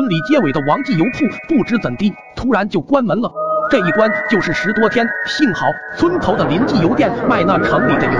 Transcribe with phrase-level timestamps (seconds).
[0.00, 3.30] 村里街尾的王记油铺不知怎地，突然就关门了。
[3.70, 8.18] 这一关就是十多天，幸好村头的邻记油店卖那城里的油，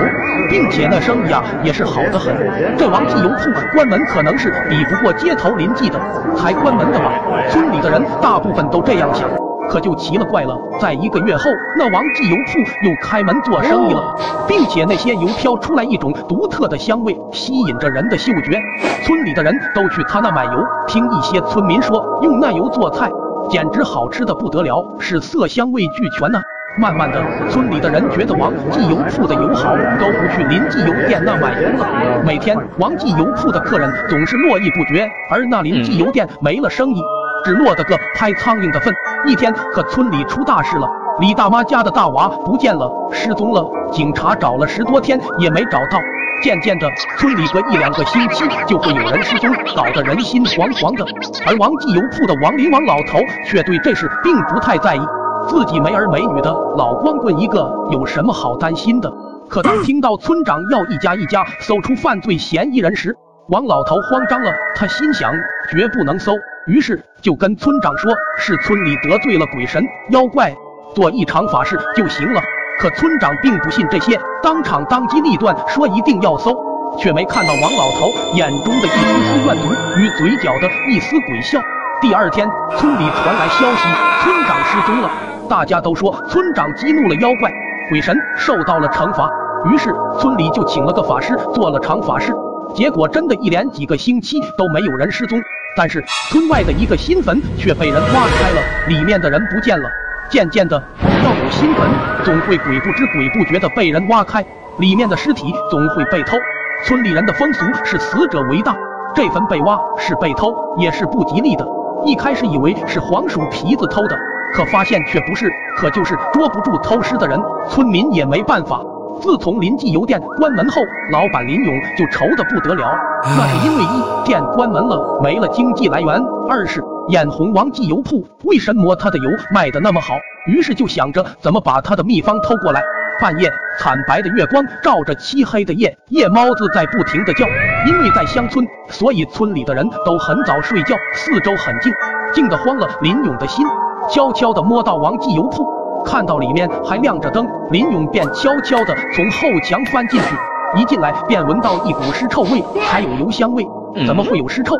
[0.50, 2.36] 并且那生意啊也是好得很。
[2.76, 5.98] 这王记油铺关门可能是比不过街头邻记的，
[6.36, 7.14] 才关门的吧？
[7.48, 9.26] 村里的人大部分都这样想。
[9.70, 11.44] 可就奇了怪了，在一个月后，
[11.78, 14.16] 那王记油铺又开门做生意了，
[14.48, 18.60] 并且那些油飘出来一种独特的香味，吸引着人的嗅觉。
[19.04, 20.50] 村里的人都去他那买油，
[20.88, 23.08] 听一些村民说，用那油做菜。
[23.48, 26.40] 简直好吃的不得了，是色香味俱全呢。
[26.80, 31.86] 慢慢的，村里的人觉得王记油铺的油好，都不去林记油店那买油了。
[32.24, 37.00] 每天，王记油铺的客人总是络绎不绝，而那林记油店没了生意，
[37.44, 38.92] 只落得个拍苍蝇的份。
[39.26, 40.88] 一天，可村里出大事了，
[41.20, 43.64] 李大妈家的大娃不见了，失踪了。
[43.92, 45.98] 警察找了十多天也没找到。
[46.42, 51.04] 渐渐的，村里隔一两个星期就会有人失踪，搞得人心惶惶的。
[51.46, 55.00] 而王记油铺的王林王老头却对这事并不太在意，
[55.46, 59.12] 自己没儿没女的老光棍一个，有什么好担心的？
[59.50, 63.14] 可当 听到村长要一家一家搜出犯罪嫌疑人时，
[63.50, 64.52] 王老头慌张了。
[64.76, 65.32] 他心想，
[65.72, 66.32] 绝不能搜，
[66.66, 70.54] 于是就跟村长说，是村里得罪了鬼神妖怪，
[70.94, 72.40] 做一场法事就行了。
[72.78, 76.54] 可村长并不信这些，当场当机立断说一定要搜，
[76.96, 81.60] 却没看到王老头眼中的一丝丝怨毒与嘴角的一丝鬼笑。
[82.00, 83.88] 第二天，村里传来消息，
[84.22, 85.10] 村长失踪了。
[85.48, 87.50] 大家都说村长激怒了妖怪
[87.88, 89.28] 鬼神，受到了惩罚。
[89.70, 92.32] 于是村里就请了个法师做了场法事，
[92.74, 95.40] 结果真的一连几个星期都没有人失踪。
[95.76, 99.88] 但是村外的一个新坟却被人挖开了，里面的人不见了。
[100.28, 101.88] 渐渐的，只要有新坟，
[102.24, 104.44] 总会鬼不知鬼不觉的被人挖开，
[104.78, 106.36] 里面的尸体总会被偷。
[106.84, 108.76] 村里人的风俗是死者为大，
[109.14, 111.66] 这坟被挖是被偷，也是不吉利的。
[112.04, 114.16] 一开始以为是黄鼠皮子偷的，
[114.54, 118.80] 可发现却不是，可就是捉不住偷尸的人，村民也没办法。
[119.20, 120.80] 自从临记油店关门后，
[121.12, 122.90] 老板林勇就愁得不得了。
[123.22, 130.14] 那是因为一店关门了，没了经济来源；二是眼红王记油铺，为什么他的油卖的那么好？
[130.46, 132.82] 于是就想着怎么把他的秘方偷过来。
[133.20, 137.46] 半夜，惨白的月光照着漆黑的夜，夜猫子在不停的叫。
[137.86, 141.92] 因为在乡村，所以村里的人都很早睡觉，四周很静，
[142.32, 143.66] 静得慌了林勇的心。
[144.08, 145.79] 悄悄地摸到王记油铺。
[146.04, 150.34] 看到里面还亮着灯，林勇便悄悄地从后墙翻进去，
[150.80, 153.66] 一进来便闻到一股尸臭味，还有油香味。
[154.06, 154.76] 怎么会有尸臭？